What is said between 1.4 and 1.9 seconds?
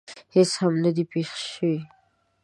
شوي.